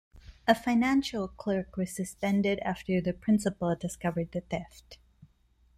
A 0.47 0.55
financial 0.55 1.27
clerk 1.27 1.77
was 1.77 1.91
suspended 1.95 2.57
after 2.61 2.99
the 3.01 3.13
principal 3.13 3.75
discovered 3.75 4.31
the 4.31 4.41
theft. 4.41 4.97